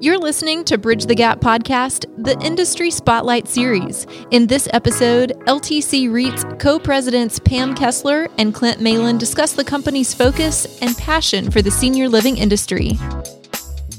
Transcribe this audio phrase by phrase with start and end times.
[0.00, 4.06] You're listening to Bridge the Gap podcast, the Industry Spotlight series.
[4.30, 10.14] In this episode, LTC REIT's co presidents Pam Kessler and Clint Malin discuss the company's
[10.14, 12.92] focus and passion for the senior living industry.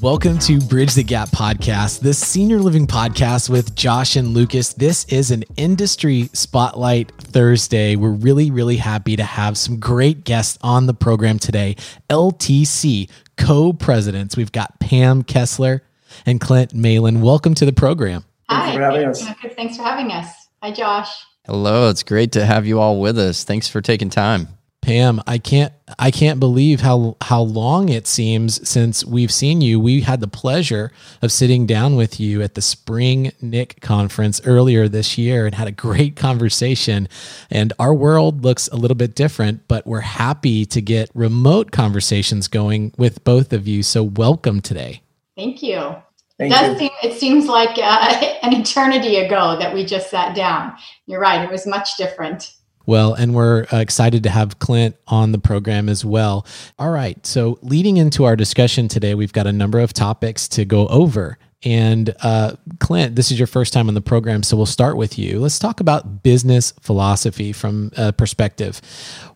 [0.00, 4.72] Welcome to Bridge the Gap podcast, the senior living podcast with Josh and Lucas.
[4.72, 7.94] This is an industry spotlight Thursday.
[7.96, 11.76] We're really, really happy to have some great guests on the program today.
[12.08, 14.34] LTC co presidents.
[14.34, 15.82] We've got Pam Kessler
[16.26, 17.20] and Clint Malin.
[17.20, 18.24] Welcome to the program.
[18.48, 18.72] Hi.
[18.72, 19.54] Thanks for having us.
[19.56, 20.48] Thanks for having us.
[20.62, 21.24] Hi, Josh.
[21.46, 21.88] Hello.
[21.88, 23.44] It's great to have you all with us.
[23.44, 24.48] Thanks for taking time.
[24.82, 29.78] Pam, I can't I can't believe how how long it seems since we've seen you.
[29.78, 34.88] We had the pleasure of sitting down with you at the Spring NIC conference earlier
[34.88, 37.08] this year and had a great conversation.
[37.50, 42.48] And our world looks a little bit different, but we're happy to get remote conversations
[42.48, 43.82] going with both of you.
[43.82, 45.02] So welcome today.
[45.40, 45.96] Thank you.
[46.38, 46.78] Thank it does you.
[46.78, 50.76] seem it seems like uh, an eternity ago that we just sat down.
[51.06, 52.52] You're right; it was much different.
[52.84, 56.44] Well, and we're uh, excited to have Clint on the program as well.
[56.78, 60.66] All right, so leading into our discussion today, we've got a number of topics to
[60.66, 61.38] go over.
[61.62, 65.18] And uh, Clint, this is your first time on the program, so we'll start with
[65.18, 65.38] you.
[65.38, 68.82] Let's talk about business philosophy from a perspective.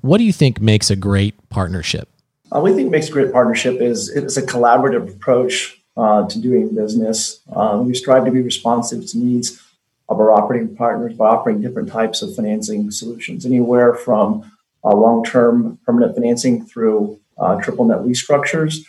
[0.03, 2.11] What do you think makes a great partnership?
[2.55, 6.75] Uh, we think makes a great partnership is it's a collaborative approach uh, to doing
[6.75, 7.41] business.
[7.53, 9.61] Uh, we strive to be responsive to needs
[10.09, 14.51] of our operating partners by offering different types of financing solutions, anywhere from
[14.85, 18.85] uh, long-term permanent financing through uh, triple net lease structures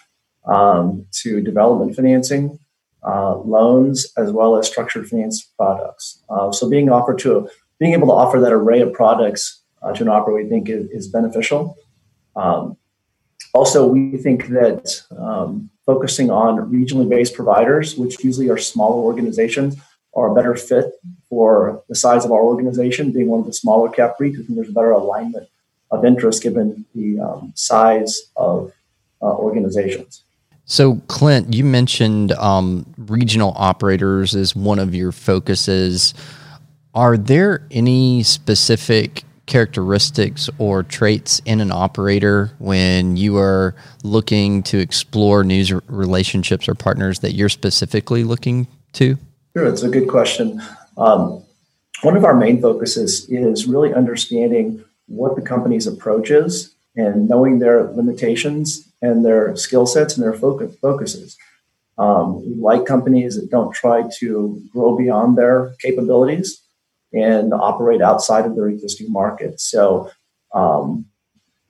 [0.45, 2.59] um, to development financing,
[3.07, 6.21] uh, loans, as well as structured finance products.
[6.29, 9.61] Uh, so being offered to being able to offer that array of products
[9.93, 11.77] to an operator, we think is, is beneficial.
[12.35, 12.77] Um,
[13.55, 19.77] also, we think that um, focusing on regionally based providers, which usually are smaller organizations,
[20.13, 20.93] are a better fit
[21.29, 24.33] for the size of our organization, being one of the smaller cap REITs.
[24.33, 25.47] I think there's a better alignment
[25.89, 28.73] of interest given the um, size of
[29.21, 30.23] uh, organizations.
[30.65, 36.13] So, Clint, you mentioned um, regional operators as one of your focuses.
[36.93, 44.79] Are there any specific characteristics or traits in an operator when you are looking to
[44.79, 49.17] explore news relationships or partners that you're specifically looking to?
[49.55, 50.61] Sure, it's a good question.
[50.97, 51.43] Um,
[52.01, 57.59] one of our main focuses is really understanding what the company's approach is and knowing
[57.59, 61.37] their limitations and their skill sets and their focus, focuses.
[61.97, 66.61] Um, we like companies that don't try to grow beyond their capabilities
[67.15, 69.59] and operate outside of their existing market.
[69.59, 70.11] So
[70.53, 71.05] um,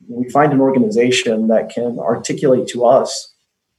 [0.09, 3.33] we find an organization that can articulate to us,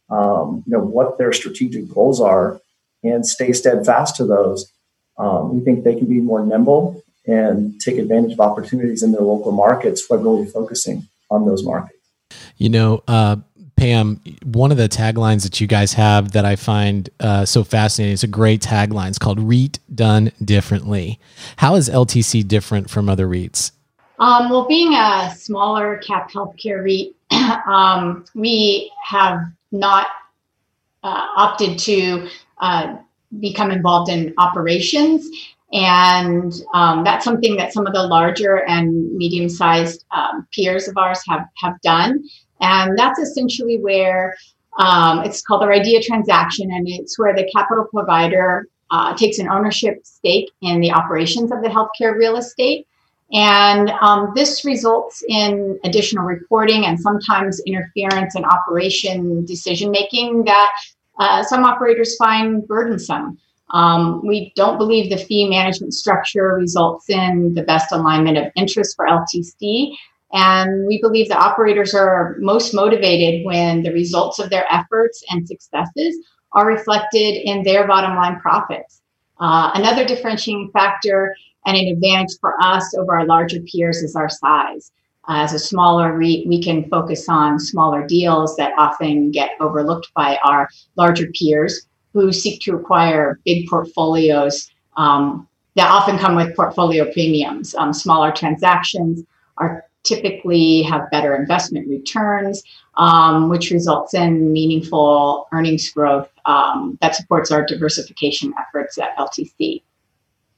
[0.08, 2.60] um, you know, what their strategic goals are
[3.02, 4.72] and stay steadfast to those.
[5.18, 9.22] Um, we think they can be more nimble and take advantage of opportunities in their
[9.22, 11.98] local markets by really focusing on those markets.
[12.56, 13.36] You know, uh,
[13.76, 18.14] Pam, one of the taglines that you guys have that I find uh, so fascinating
[18.14, 19.08] is a great tagline.
[19.08, 21.20] It's called REIT Done Differently.
[21.56, 23.72] How is LTC different from other REITs?
[24.18, 27.14] Um, well, being a smaller cap healthcare REIT,
[27.66, 29.40] um, we have
[29.72, 30.06] not
[31.02, 32.96] uh, opted to uh,
[33.40, 35.28] become involved in operations.
[35.72, 40.96] And um, that's something that some of the larger and medium sized um, peers of
[40.96, 42.24] ours have, have done.
[42.60, 44.36] And that's essentially where
[44.78, 49.48] um, it's called the RIDEA transaction, and it's where the capital provider uh, takes an
[49.48, 52.86] ownership stake in the operations of the healthcare real estate.
[53.32, 60.70] And um, this results in additional reporting and sometimes interference in operation decision making that
[61.18, 63.38] uh, some operators find burdensome.
[63.70, 68.94] Um, we don't believe the fee management structure results in the best alignment of interest
[68.94, 69.96] for LTC.
[70.32, 75.46] And we believe that operators are most motivated when the results of their efforts and
[75.46, 76.16] successes
[76.52, 79.02] are reflected in their bottom line profits.
[79.38, 81.36] Uh, another differentiating factor
[81.66, 84.90] and an advantage for us over our larger peers is our size.
[85.28, 90.38] As a smaller REIT, we can focus on smaller deals that often get overlooked by
[90.44, 97.10] our larger peers who seek to acquire big portfolios um, that often come with portfolio
[97.12, 97.74] premiums.
[97.74, 99.22] Um, smaller transactions
[99.58, 102.62] are typically have better investment returns,
[102.96, 109.82] um, which results in meaningful earnings growth um, that supports our diversification efforts at LTC.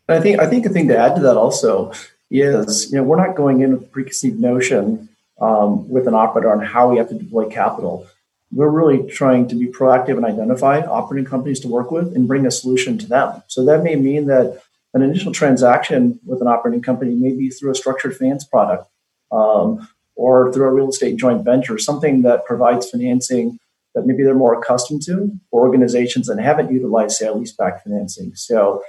[0.08, 1.92] I think I think a thing to add to that also
[2.30, 5.08] is you know we're not going in with a preconceived notion
[5.40, 8.06] um, with an operator on how we have to deploy capital.
[8.50, 12.46] we're really trying to be proactive and identify operating companies to work with and bring
[12.46, 13.42] a solution to them.
[13.46, 14.62] So that may mean that
[14.94, 18.88] an initial transaction with an operating company may be through a structured finance product
[19.30, 23.58] um, or through a real estate joint venture, something that provides financing
[23.94, 28.34] that maybe they're more accustomed to for organizations that haven't utilized sale leaseback financing.
[28.34, 28.82] So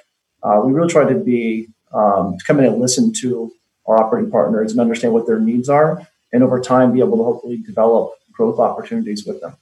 [0.43, 3.51] uh, we really try to be um, to come in and listen to
[3.87, 7.23] our operating partners and understand what their needs are, and over time be able to
[7.23, 9.55] hopefully develop growth opportunities with them.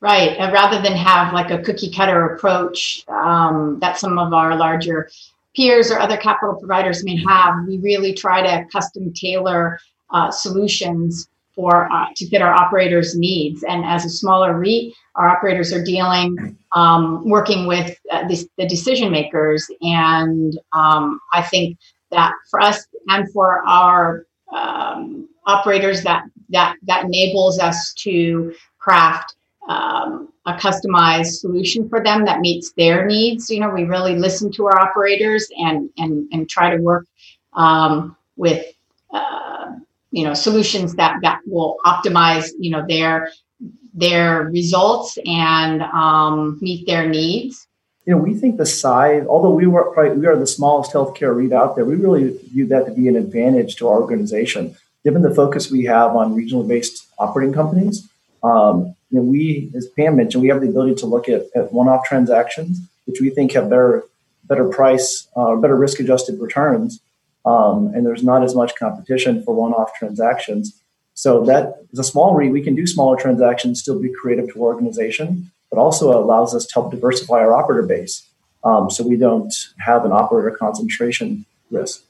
[0.00, 0.36] Right.
[0.52, 5.10] Rather than have like a cookie cutter approach um, that some of our larger
[5.56, 9.78] peers or other capital providers may have, we really try to custom tailor
[10.10, 13.62] uh, solutions for uh, to fit our operators' needs.
[13.62, 18.66] And as a smaller REIT, our operators are dealing, um, working with uh, the, the,
[18.66, 19.70] decision makers.
[19.82, 21.78] And um, I think
[22.10, 29.36] that for us and for our um, operators, that that that enables us to craft
[29.68, 33.48] um, a customized solution for them that meets their needs.
[33.50, 37.06] You know, we really listen to our operators and and and try to work
[37.52, 38.66] um, with
[39.12, 39.72] uh,
[40.10, 43.30] you know solutions that that will optimize you know their
[43.94, 47.66] their results and um, meet their needs.
[48.06, 51.36] You know, we think the size, although we were probably, we are the smallest healthcare
[51.36, 54.74] REIT out there, we really view that to be an advantage to our organization,
[55.04, 58.08] given the focus we have on regional based operating companies.
[58.42, 61.72] Um, you know, we, as Pam mentioned, we have the ability to look at, at
[61.72, 64.04] one-off transactions, which we think have better
[64.44, 67.00] better price, uh, better risk adjusted returns,
[67.44, 70.82] um, and there's not as much competition for one-off transactions.
[71.14, 74.64] So that is a small REIT, we can do smaller transactions, still be creative to
[74.64, 78.26] our organization, but also allows us to help diversify our operator base,
[78.64, 82.02] um, so we don't have an operator concentration risk.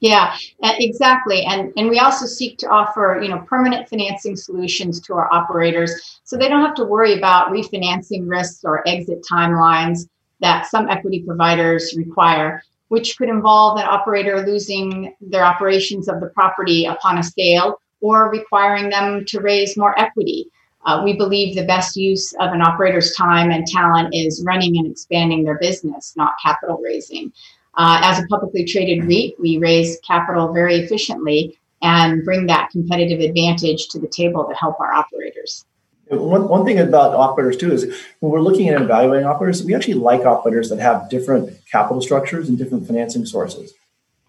[0.00, 1.44] Yeah, exactly.
[1.44, 6.20] And and we also seek to offer, you know, permanent financing solutions to our operators
[6.24, 10.06] so they don't have to worry about refinancing risks or exit timelines
[10.40, 16.28] that some equity providers require, which could involve an operator losing their operations of the
[16.28, 20.48] property upon a sale or requiring them to raise more equity.
[20.86, 24.86] Uh, we believe the best use of an operator's time and talent is running and
[24.90, 27.32] expanding their business, not capital raising.
[27.78, 33.20] Uh, as a publicly traded REIT, we raise capital very efficiently and bring that competitive
[33.20, 35.64] advantage to the table to help our operators.
[36.08, 37.84] One, one thing about operators too is
[38.18, 42.48] when we're looking at evaluating operators, we actually like operators that have different capital structures
[42.48, 43.72] and different financing sources.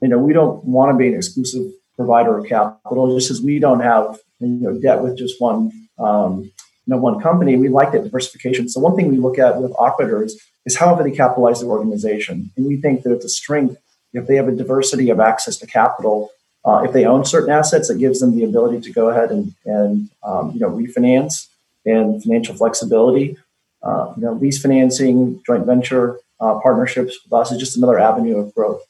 [0.01, 3.59] You know, we don't want to be an exclusive provider of capital, just as we
[3.59, 6.51] don't have you know debt with just one um, you
[6.87, 7.55] know one company.
[7.55, 8.69] We like that diversification.
[8.69, 10.37] So one thing we look at with operators
[10.69, 12.51] is however they capitalize their organization.
[12.55, 13.77] And we think that it's a strength
[14.13, 16.29] if they have a diversity of access to capital.
[16.63, 19.53] Uh, if they own certain assets, it gives them the ability to go ahead and,
[19.65, 21.47] and um, you know refinance
[21.85, 23.37] and financial flexibility.
[23.81, 28.37] Uh, you know, lease financing, joint venture uh, partnerships with us is just another avenue
[28.37, 28.81] of growth.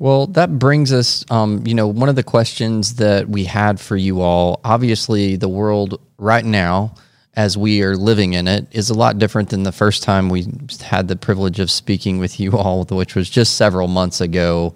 [0.00, 3.96] Well, that brings us, um, you know, one of the questions that we had for
[3.96, 4.60] you all.
[4.64, 6.96] Obviously, the world right now
[7.36, 10.46] as we are living in it is a lot different than the first time we
[10.80, 14.74] had the privilege of speaking with you all, which was just several months ago.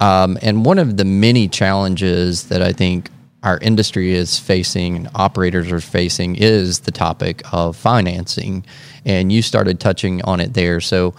[0.00, 3.10] Um, and one of the many challenges that I think
[3.42, 8.64] our industry is facing and operators are facing is the topic of financing.
[9.04, 10.80] And you started touching on it there.
[10.80, 11.14] So,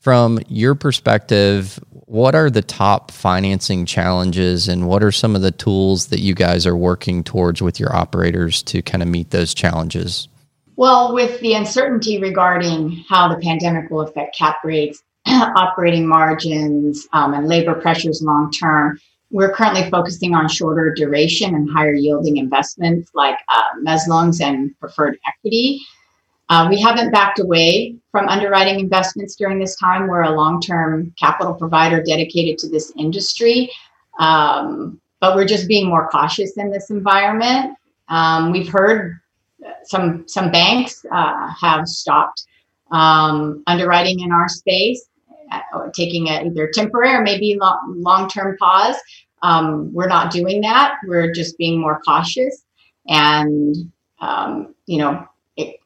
[0.00, 5.52] from your perspective, what are the top financing challenges and what are some of the
[5.52, 9.52] tools that you guys are working towards with your operators to kind of meet those
[9.52, 10.26] challenges?
[10.76, 17.34] Well, with the uncertainty regarding how the pandemic will affect cap rates, operating margins, um,
[17.34, 18.98] and labor pressures long term,
[19.30, 24.70] we're currently focusing on shorter duration and higher yielding investments like uh, mezz loans and
[24.80, 25.82] preferred equity.
[26.48, 30.08] Uh, we haven't backed away from underwriting investments during this time.
[30.08, 33.70] We're a long term capital provider dedicated to this industry,
[34.18, 37.76] um, but we're just being more cautious in this environment.
[38.08, 39.20] Um, we've heard
[39.84, 42.46] some some banks uh, have stopped
[42.92, 45.06] um, underwriting in our space,
[45.52, 48.96] uh, taking a either temporary or maybe long term pause.
[49.42, 50.96] Um, we're not doing that.
[51.06, 52.64] We're just being more cautious,
[53.06, 53.74] and
[54.20, 55.28] um, you know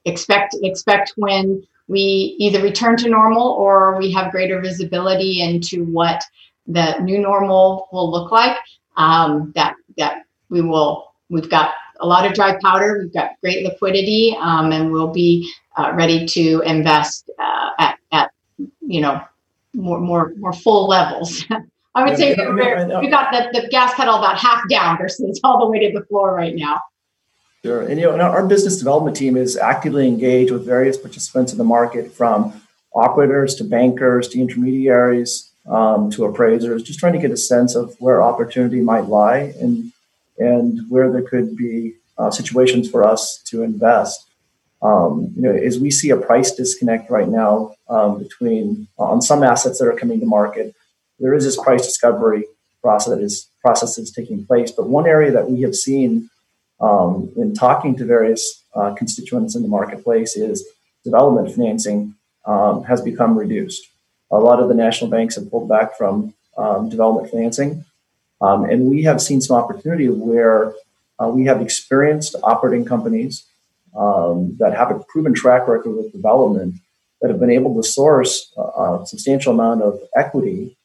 [0.04, 6.22] expect expect when we either return to normal or we have greater visibility into what
[6.66, 8.56] the new normal will look like.
[8.96, 12.98] Um, that that we will we've got a lot of dry powder.
[13.02, 18.30] We've got great liquidity, um, and we'll be uh, ready to invest uh, at at
[18.80, 19.20] you know
[19.74, 21.44] more more more full levels.
[21.94, 25.66] I would say we got the, the gas pedal about half down versus all the
[25.66, 26.80] way to the floor right now.
[27.64, 27.82] Sure.
[27.82, 31.58] And, you know, and our business development team is actively engaged with various participants in
[31.58, 32.60] the market from
[32.92, 37.94] operators to bankers to intermediaries um, to appraisers, just trying to get a sense of
[38.00, 39.92] where opportunity might lie and,
[40.38, 44.26] and where there could be uh, situations for us to invest.
[44.82, 49.22] Um, you know, as we see a price disconnect right now um, between uh, on
[49.22, 50.74] some assets that are coming to market,
[51.20, 52.44] there is this price discovery
[52.82, 54.72] process that is process that's taking place.
[54.72, 56.28] But one area that we have seen
[56.82, 60.66] um, in talking to various uh, constituents in the marketplace is
[61.04, 63.88] development financing um, has become reduced.
[64.30, 67.84] A lot of the national banks have pulled back from um, development financing,
[68.40, 70.74] um, and we have seen some opportunity where
[71.18, 73.44] uh, we have experienced operating companies
[73.96, 76.74] um, that have a proven track record with development
[77.20, 80.76] that have been able to source a, a substantial amount of equity.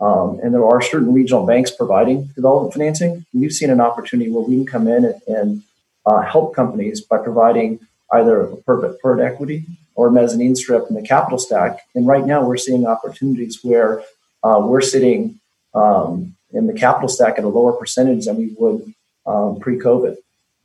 [0.00, 3.26] Um, and there are certain regional banks providing development financing.
[3.34, 5.62] We've seen an opportunity where we can come in and, and
[6.06, 7.80] uh, help companies by providing
[8.12, 11.80] either a preferred equity or mezzanine strip in the capital stack.
[11.94, 14.02] And right now, we're seeing opportunities where
[14.42, 15.38] uh, we're sitting
[15.74, 18.94] um, in the capital stack at a lower percentage than we would
[19.26, 20.16] um, pre-COVID.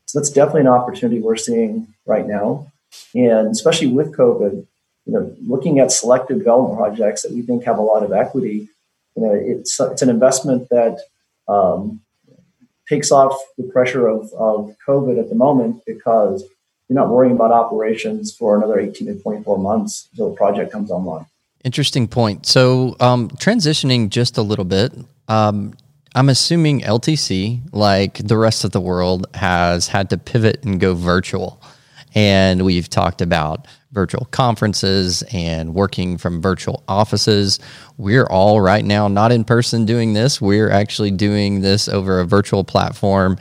[0.05, 2.71] So that's definitely an opportunity we're seeing right now.
[3.13, 4.65] And especially with COVID,
[5.05, 8.69] you know, looking at selected development projects that we think have a lot of equity,
[9.15, 10.99] you know, it's it's an investment that
[11.47, 12.01] um,
[12.87, 16.43] takes off the pressure of, of COVID at the moment because
[16.87, 20.91] you're not worrying about operations for another 18 to 24 months until the project comes
[20.91, 21.25] online.
[21.63, 22.45] Interesting point.
[22.45, 24.93] So, um, transitioning just a little bit,
[25.27, 25.73] um,
[26.13, 30.93] I'm assuming LTC, like the rest of the world, has had to pivot and go
[30.93, 31.61] virtual.
[32.13, 37.59] And we've talked about virtual conferences and working from virtual offices.
[37.97, 40.39] We're all right now not in person doing this.
[40.39, 43.37] We're actually doing this over a virtual platform.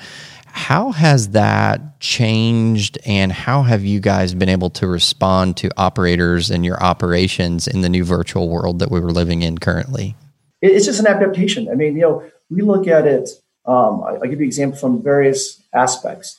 [0.46, 6.48] How has that changed, and how have you guys been able to respond to operators
[6.48, 10.14] and your operations in the new virtual world that we were living in currently?
[10.62, 11.68] It's just an adaptation.
[11.68, 13.30] I mean, you know, we look at it,
[13.66, 16.38] um, I, will give you examples from various aspects.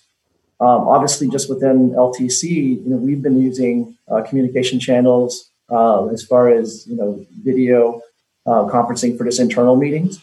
[0.60, 2.44] Um, obviously, just within LTC,
[2.84, 8.02] you know, we've been using uh, communication channels uh, as far as you know, video
[8.46, 10.20] uh, conferencing for just internal meetings.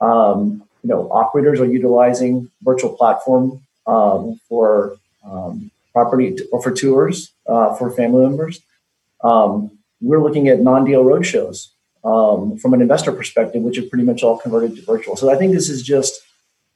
[0.00, 6.72] Um, you know, operators are utilizing virtual platform um, for um, property t- or for
[6.72, 8.60] tours uh, for family members.
[9.22, 11.68] Um, we're looking at non-deal roadshows
[12.04, 15.16] um, from an investor perspective, which are pretty much all converted to virtual.
[15.16, 16.20] So I think this is just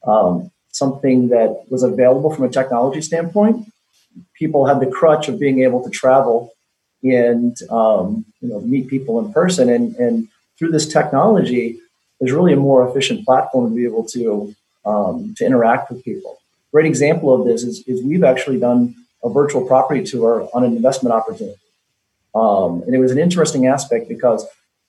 [0.05, 3.67] um, something that was available from a technology standpoint.
[4.35, 6.53] People had the crutch of being able to travel
[7.03, 11.79] and um, you know meet people in person, and and through this technology,
[12.19, 16.39] there's really a more efficient platform to be able to um, to interact with people.
[16.73, 18.95] Great example of this is, is we've actually done
[19.25, 21.59] a virtual property tour on an investment opportunity.
[22.35, 24.47] Um, and it was an interesting aspect because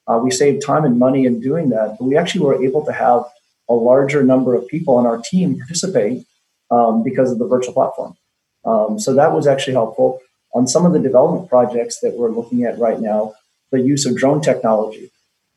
[0.08, 2.92] uh, we saved time and money in doing that, but we actually were able to
[2.92, 3.24] have
[3.70, 6.26] a larger number of people on our team participate
[6.72, 8.18] um, because of the virtual platform.
[8.66, 10.20] Um, so that was actually helpful.
[10.54, 13.34] On some of the development projects that we're looking at right now,
[13.72, 15.12] the use of drone technology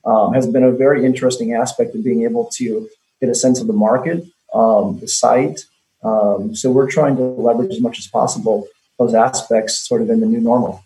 [0.05, 2.89] um, has been a very interesting aspect of being able to
[3.21, 5.61] get a sense of the market, um, the site.
[6.03, 8.67] Um, so we're trying to leverage as much as possible
[8.99, 10.85] those aspects sort of in the new normal.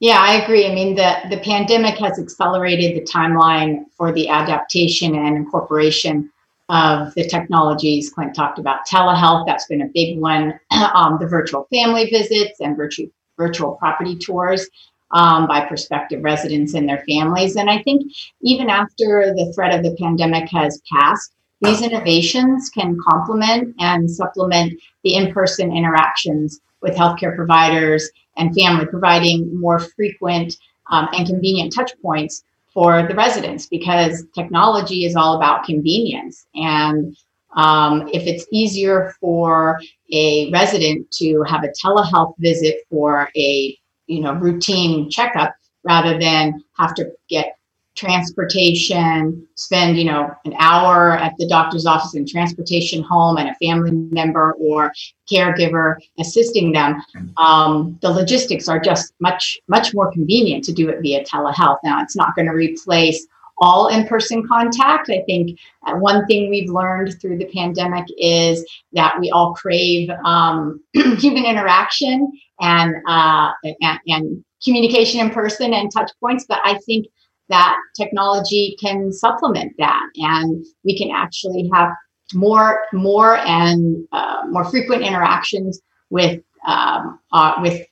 [0.00, 0.66] Yeah, I agree.
[0.66, 6.30] I mean, the, the pandemic has accelerated the timeline for the adaptation and incorporation
[6.68, 8.10] of the technologies.
[8.10, 9.46] Clint talked about telehealth.
[9.46, 10.58] That's been a big one.
[10.94, 14.68] um, the virtual family visits and virtual virtual property tours
[15.10, 17.56] um, by prospective residents and their families.
[17.56, 21.32] And I think even after the threat of the pandemic has passed,
[21.62, 28.86] these innovations can complement and supplement the in person interactions with healthcare providers and family,
[28.86, 30.56] providing more frequent
[30.90, 36.46] um, and convenient touch points for the residents because technology is all about convenience.
[36.54, 37.16] And
[37.56, 39.80] um, if it's easier for
[40.12, 43.76] a resident to have a telehealth visit for a
[44.06, 47.56] you know routine checkup rather than have to get
[47.94, 53.54] transportation, spend, you know, an hour at the doctor's office and transportation home and a
[53.54, 54.92] family member or
[55.30, 57.00] caregiver assisting them.
[57.36, 61.78] Um, the logistics are just much, much more convenient to do it via telehealth.
[61.84, 63.26] Now, it's not going to replace
[63.58, 65.08] all in-person contact.
[65.10, 70.10] I think uh, one thing we've learned through the pandemic is that we all crave
[70.24, 76.46] um, human interaction and, uh, and, and communication in person and touch points.
[76.48, 77.06] But I think
[77.48, 81.90] that technology can supplement that and we can actually have
[82.32, 87.86] more more and uh, more frequent interactions with um, uh, with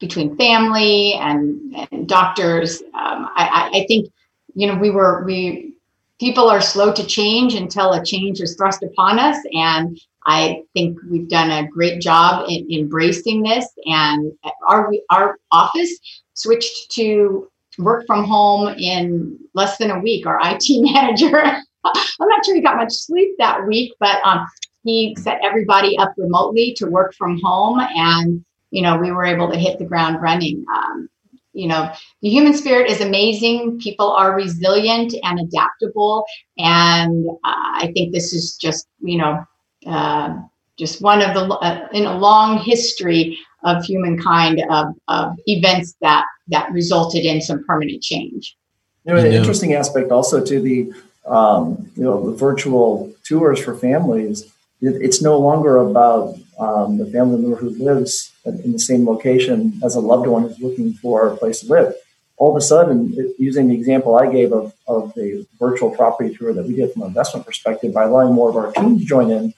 [0.00, 2.80] between family and, and doctors.
[2.94, 4.10] Um, I, I, think
[4.54, 5.74] you know we were we
[6.18, 10.98] people are slow to change until a change is thrust upon us, and I think
[11.10, 13.66] we've done a great job in embracing this.
[13.86, 14.32] And
[14.68, 15.98] our our office
[16.34, 20.26] switched to work from home in less than a week.
[20.26, 24.46] Our IT manager, I'm not sure he got much sleep that week, but um,
[24.84, 29.50] he set everybody up remotely to work from home, and you know we were able
[29.50, 30.64] to hit the ground running.
[30.74, 31.08] Um,
[31.52, 36.24] you know the human spirit is amazing people are resilient and adaptable
[36.58, 39.44] and uh, i think this is just you know
[39.86, 40.34] uh,
[40.78, 46.24] just one of the uh, in a long history of humankind of, of events that
[46.48, 48.56] that resulted in some permanent change.
[49.04, 50.92] You know, an interesting aspect also to the
[51.26, 54.44] um, you know the virtual tours for families.
[54.80, 59.80] It, it's no longer about um, the family member who lives in the same location
[59.84, 61.94] as a loved one who's looking for a place to live.
[62.36, 66.34] All of a sudden, it, using the example I gave of, of the virtual property
[66.34, 69.04] tour that we did from an investment perspective, by allowing more of our team to
[69.04, 69.52] join in,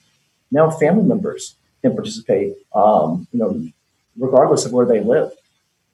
[0.50, 3.68] now family members can participate, um, you know,
[4.18, 5.32] regardless of where they live.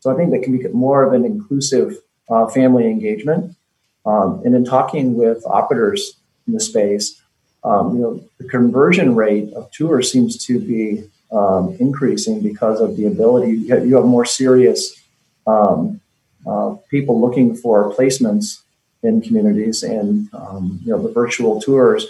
[0.00, 1.98] So I think that can be more of an inclusive
[2.28, 3.56] uh, family engagement.
[4.06, 6.14] Um, and in talking with operators
[6.46, 7.20] in the space,
[7.64, 12.96] um, you know, the conversion rate of tours seems to be um, increasing because of
[12.96, 13.52] the ability.
[13.52, 14.98] You have, you have more serious
[15.46, 16.00] um,
[16.46, 18.60] uh, people looking for placements
[19.02, 22.06] in communities, and um, you know, the virtual tours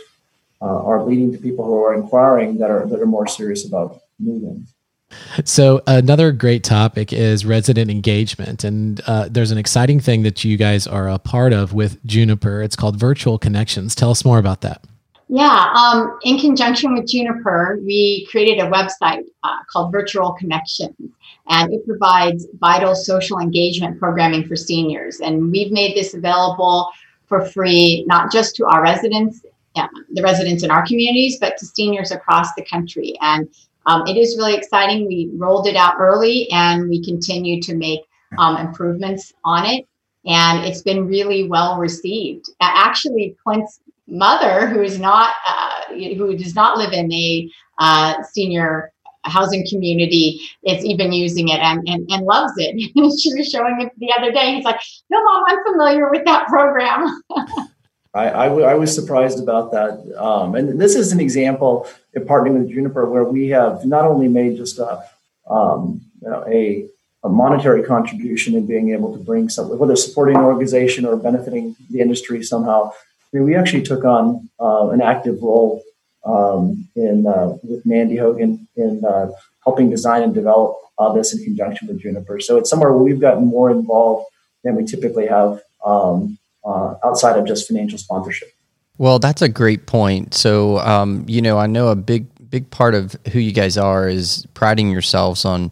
[0.61, 4.01] uh, are leading to people who are inquiring that are that are more serious about
[4.19, 4.67] moving.
[5.45, 10.57] So another great topic is resident engagement, and uh, there's an exciting thing that you
[10.57, 12.63] guys are a part of with Juniper.
[12.63, 13.95] It's called Virtual Connections.
[13.95, 14.85] Tell us more about that.
[15.29, 20.97] Yeah, um, in conjunction with Juniper, we created a website uh, called Virtual Connections,
[21.49, 25.21] and it provides vital social engagement programming for seniors.
[25.21, 26.91] And we've made this available
[27.27, 29.43] for free, not just to our residents
[30.11, 33.15] the residents in our communities, but to seniors across the country.
[33.21, 33.49] And
[33.87, 35.07] um, it is really exciting.
[35.07, 38.01] We rolled it out early and we continue to make
[38.39, 39.87] um, improvements on it.
[40.27, 42.51] And it's been really well received.
[42.61, 48.93] Actually, Clint's mother, who is not, uh, who does not live in a uh, senior
[49.25, 52.75] housing community is even using it and, and, and loves it.
[53.21, 54.55] she was showing it the other day.
[54.55, 57.23] He's like, no, mom, I'm familiar with that program.
[58.15, 59.93] I, I, w- I was surprised about that.
[60.17, 64.29] Um, and this is an example of partnering with Juniper where we have not only
[64.29, 65.05] made just a,
[65.49, 66.87] um, you know, a,
[67.25, 71.77] a, monetary contribution in being able to bring something, whether supporting an organization or benefiting
[71.91, 72.91] the industry somehow.
[72.91, 75.83] I mean, we actually took on uh, an active role
[76.25, 79.31] um, in uh, with Mandy Hogan in uh,
[79.65, 80.77] helping design and develop
[81.15, 82.41] this in conjunction with Juniper.
[82.41, 84.27] So it's somewhere where we've gotten more involved
[84.65, 88.51] than we typically have um, uh, outside of just financial sponsorship.
[88.99, 90.35] Well, that's a great point.
[90.35, 94.09] So, um, you know, I know a big big part of who you guys are
[94.09, 95.71] is priding yourselves on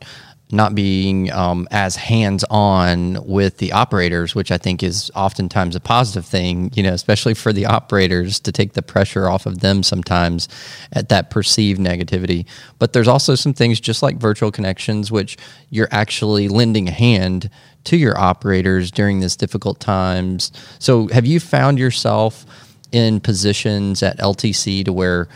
[0.52, 5.80] not being um, as hands on with the operators, which I think is oftentimes a
[5.80, 9.82] positive thing, you know, especially for the operators to take the pressure off of them
[9.82, 10.48] sometimes
[10.92, 12.46] at that perceived negativity.
[12.78, 15.36] But there's also some things just like virtual connections, which
[15.70, 17.50] you're actually lending a hand
[17.84, 20.52] to your operators during this difficult times.
[20.78, 22.46] So have you found yourself
[22.92, 25.28] in positions at LTC to where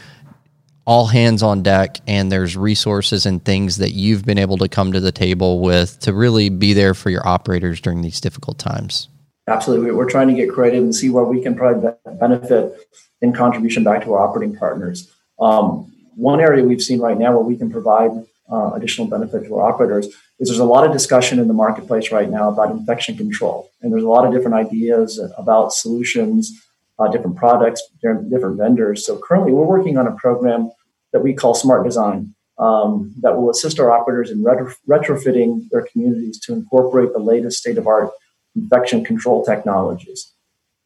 [0.86, 4.92] all hands on deck and there's resources and things that you've been able to come
[4.92, 9.08] to the table with to really be there for your operators during these difficult times.
[9.46, 9.90] Absolutely.
[9.90, 12.88] We're trying to get creative and see where we can provide benefit
[13.20, 15.12] in contribution back to our operating partners.
[15.40, 18.10] Um, one area we've seen right now where we can provide
[18.50, 20.06] uh, additional benefit to our operators
[20.38, 23.70] is there's a lot of discussion in the marketplace right now about infection control.
[23.80, 26.52] And there's a lot of different ideas about solutions
[27.00, 30.70] uh, different products different vendors so currently we're working on a program
[31.12, 35.86] that we call smart design um, that will assist our operators in retro- retrofitting their
[35.90, 38.10] communities to incorporate the latest state of art
[38.54, 40.32] infection control technologies.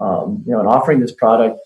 [0.00, 1.58] Um, you know, in offering this product,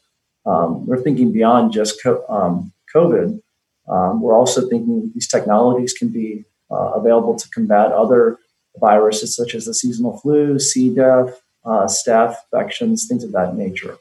[0.46, 3.40] um, we're thinking beyond just co- um, COVID.
[3.88, 8.38] Um, we're also thinking these technologies can be uh, available to combat other
[8.80, 10.88] viruses such as the seasonal flu, C.
[10.94, 13.98] diff, uh, staph infections, things of that nature.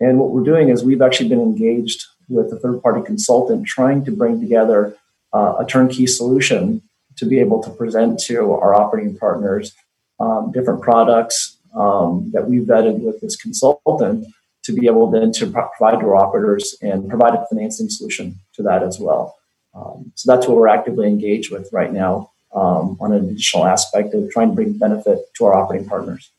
[0.00, 4.04] And what we're doing is we've actually been engaged with a third party consultant trying
[4.04, 4.96] to bring together
[5.32, 6.82] uh, a turnkey solution
[7.16, 9.74] to be able to present to our operating partners
[10.20, 14.26] um, different products um, that we vetted with this consultant
[14.62, 18.62] to be able then to provide to our operators and provide a financing solution to
[18.62, 19.36] that as well.
[19.74, 24.14] Um, so that's what we're actively engaged with right now um, on an additional aspect
[24.14, 26.30] of trying to bring benefit to our operating partners.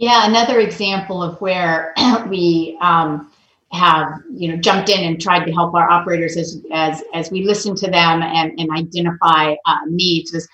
[0.00, 1.92] Yeah, another example of where
[2.26, 3.30] we um,
[3.70, 7.44] have you know jumped in and tried to help our operators as as as we
[7.44, 10.48] listen to them and, and identify uh, needs was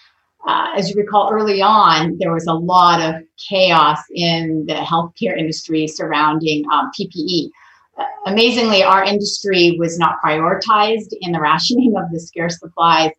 [0.48, 5.38] uh, as you recall early on there was a lot of chaos in the healthcare
[5.38, 7.48] industry surrounding um, ppe
[7.98, 13.12] uh, amazingly our industry was not prioritized in the rationing of the scarce supplies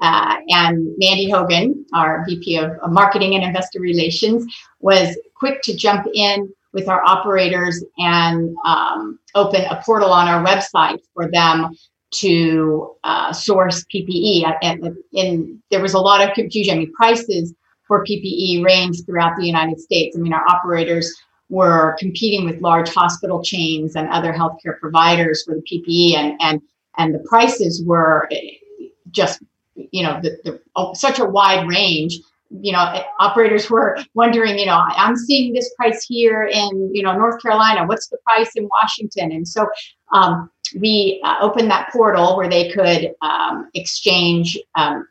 [0.00, 4.44] uh, and mandy hogan our vp of, marketing and investor relations
[4.80, 10.44] was quick to jump in with our operators and um, open a portal on our
[10.44, 11.70] website for them
[12.12, 14.56] to uh, source PPE.
[14.62, 16.74] And, and, there was a lot of confusion.
[16.74, 17.54] I mean, prices
[17.88, 20.16] for PPE range throughout the United States.
[20.16, 21.14] I mean, our operators
[21.48, 26.62] were competing with large hospital chains and other healthcare providers for the PPE, and and
[26.98, 28.28] and the prices were
[29.10, 29.42] just
[29.74, 32.18] you know the, the oh, such a wide range.
[32.50, 37.16] You know operators were wondering you know i'm seeing this price here in you know
[37.16, 37.86] north carolina.
[37.86, 39.32] What's the price in washington?
[39.32, 39.66] And so
[40.12, 45.08] um, we uh, opened that portal where they could um, exchange um,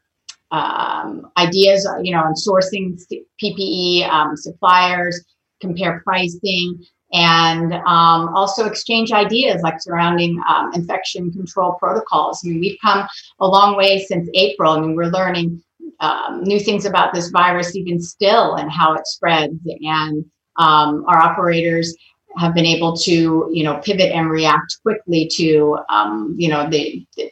[0.52, 3.02] um ideas you know on sourcing
[3.42, 5.24] ppe um, suppliers
[5.62, 10.42] compare pricing and um, also exchange ideas like surrounding
[10.74, 13.06] infection control protocols i mean we've come
[13.40, 15.62] a long way since april i mean we're learning
[16.02, 19.56] um, new things about this virus even still and how it spreads.
[19.66, 20.26] And
[20.58, 21.96] um, our operators
[22.38, 27.06] have been able to, you know, pivot and react quickly to, um, you know, the,
[27.18, 27.32] the,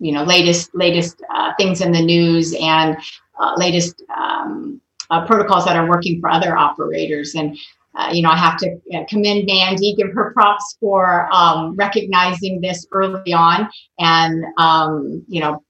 [0.00, 2.96] you know, latest latest uh, things in the news and
[3.40, 7.34] uh, latest um, uh, protocols that are working for other operators.
[7.34, 7.56] And
[7.98, 12.86] uh, you know, I have to commend Mandy, give her props for um, recognizing this
[12.92, 15.64] early on, and um, you know,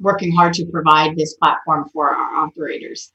[0.00, 3.12] working hard to provide this platform for our operators.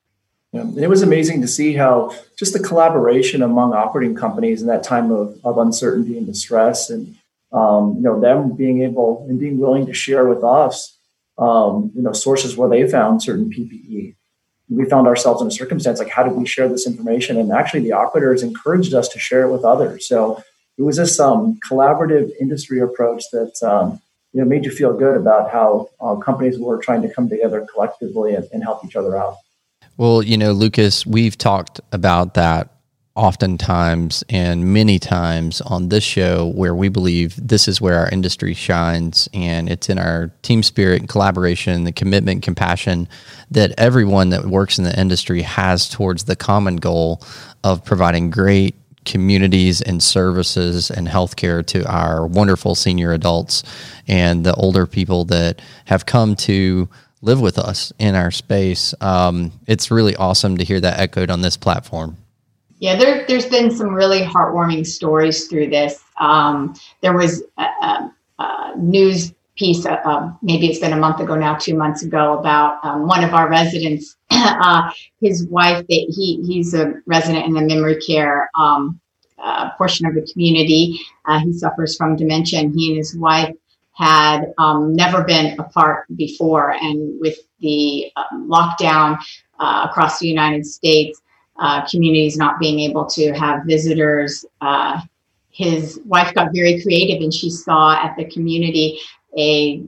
[0.54, 4.84] Yeah, it was amazing to see how just the collaboration among operating companies in that
[4.84, 7.14] time of, of uncertainty and distress, and
[7.52, 10.98] um, you know them being able and being willing to share with us,
[11.38, 14.16] um, you know, sources where they found certain PPE.
[14.70, 17.38] We found ourselves in a circumstance like, how did we share this information?
[17.38, 20.08] And actually, the operators encouraged us to share it with others.
[20.08, 20.42] So
[20.78, 24.02] it was this um, collaborative industry approach that um,
[24.34, 27.66] you know made you feel good about how uh, companies were trying to come together
[27.72, 29.38] collectively and, and help each other out.
[29.98, 32.75] Well, you know, Lucas, we've talked about that
[33.16, 38.54] oftentimes and many times on this show where we believe this is where our industry
[38.54, 43.08] shines and it's in our team spirit and collaboration the commitment compassion
[43.50, 47.22] that everyone that works in the industry has towards the common goal
[47.64, 48.76] of providing great
[49.06, 53.64] communities and services and healthcare to our wonderful senior adults
[54.08, 56.90] and the older people that have come to
[57.22, 58.94] live with us in our space.
[59.00, 62.18] Um, it's really awesome to hear that echoed on this platform.
[62.86, 66.04] Yeah, there, has been some really heartwarming stories through this.
[66.20, 71.20] Um, there was a, a, a news piece, uh, um, maybe it's been a month
[71.20, 74.18] ago now, two months ago, about um, one of our residents.
[74.30, 79.00] uh, his wife, they, he he's a resident in the memory care um,
[79.40, 81.00] uh, portion of the community.
[81.26, 83.52] Uh, he suffers from dementia, and he and his wife
[83.94, 86.74] had um, never been apart before.
[86.74, 89.18] And with the um, lockdown
[89.60, 91.20] uh, across the United States,
[91.58, 95.00] uh, communities not being able to have visitors, uh,
[95.50, 99.00] his wife got very creative and she saw at the community
[99.38, 99.84] a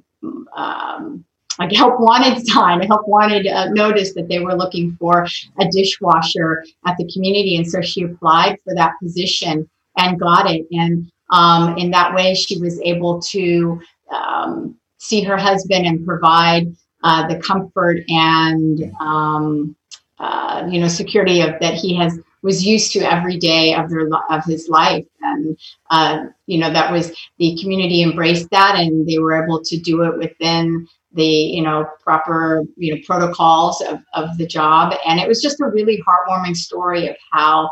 [0.56, 1.26] um,
[1.60, 5.28] like help wanted sign, a help wanted uh, notice that they were looking for
[5.60, 7.58] a dishwasher at the community.
[7.58, 10.66] And so she applied for that position and got it.
[10.72, 16.76] And um, in that way, she was able to um, see her husband and provide
[17.04, 19.76] uh, the comfort and um,
[20.20, 24.08] uh, you know security of that he has was used to every day of their
[24.30, 25.06] of his life.
[25.22, 25.58] And
[25.90, 30.04] uh, you know that was the community embraced that and they were able to do
[30.04, 34.94] it within the you know proper you know protocols of, of the job.
[35.06, 37.70] And it was just a really heartwarming story of how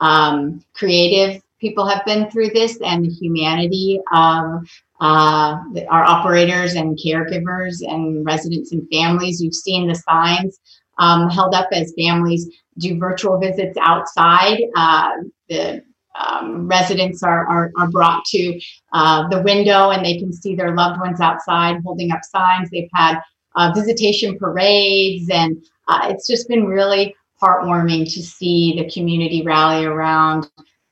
[0.00, 4.68] um, creative people have been through this and the humanity of
[5.00, 5.56] uh,
[5.88, 9.42] our operators and caregivers and residents and families.
[9.42, 10.60] You've seen the signs
[10.98, 12.46] um, held up as families
[12.78, 15.12] do virtual visits outside uh,
[15.48, 15.82] the
[16.18, 18.60] um, residents are, are, are, brought to
[18.92, 22.68] uh, the window and they can see their loved ones outside holding up signs.
[22.70, 23.20] They've had
[23.54, 29.84] uh, visitation parades, and uh, it's just been really heartwarming to see the community rally
[29.84, 30.50] around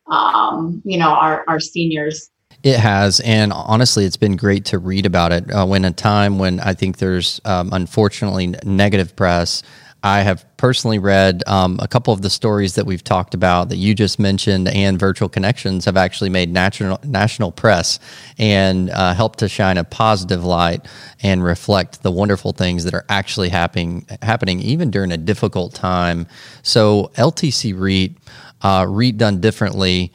[0.09, 2.31] um, you know, our, our seniors.
[2.63, 5.51] It has, and honestly, it's been great to read about it.
[5.53, 9.63] Uh, when a time when I think there's um, unfortunately negative press,
[10.03, 13.77] I have personally read um, a couple of the stories that we've talked about that
[13.77, 17.99] you just mentioned, and Virtual Connections have actually made national national press
[18.39, 20.87] and uh, helped to shine a positive light
[21.23, 26.27] and reflect the wonderful things that are actually happening happening even during a difficult time.
[26.63, 28.17] So LTC REIT,
[28.63, 30.13] uh, REIT done differently.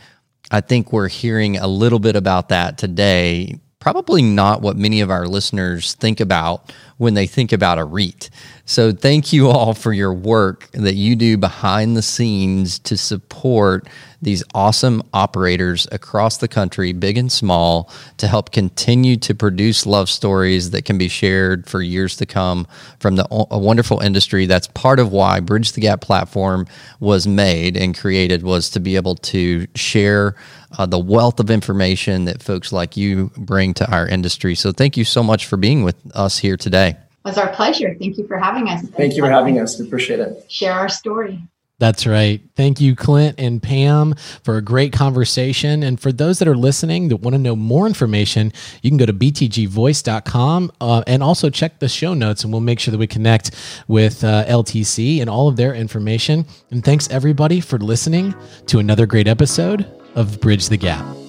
[0.52, 3.60] I think we're hearing a little bit about that today.
[3.80, 8.30] Probably not what many of our listeners think about when they think about a REIT.
[8.66, 13.88] So, thank you all for your work that you do behind the scenes to support
[14.22, 20.10] these awesome operators across the country, big and small, to help continue to produce love
[20.10, 22.68] stories that can be shared for years to come
[23.00, 24.46] from the a wonderful industry.
[24.46, 26.68] That's part of why Bridge the Gap platform
[27.00, 30.36] was made and created was to be able to share
[30.78, 34.54] uh, the wealth of information that folks like you bring to our industry.
[34.56, 36.96] So, thank you so much for being with us here today.
[37.24, 37.96] It was our pleasure.
[38.00, 38.82] Thank you for having us.
[38.82, 39.80] Thank you for having us.
[39.80, 40.52] We appreciate it.
[40.52, 41.42] Share our story.
[41.82, 42.40] That's right.
[42.56, 45.82] Thank you, Clint and Pam, for a great conversation.
[45.82, 48.54] And for those that are listening that want to know more information,
[48.84, 52.80] you can go to btgvoice.com uh, and also check the show notes, and we'll make
[52.80, 53.50] sure that we connect
[53.88, 56.46] with uh, LTC and all of their information.
[56.70, 58.36] And thanks, everybody, for listening
[58.68, 61.21] to another great episode of Bridge the Gap.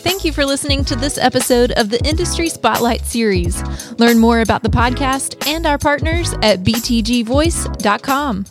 [0.00, 3.62] Thank you for listening to this episode of the Industry Spotlight Series.
[3.98, 8.46] Learn more about the podcast and our partners at btgvoice.com.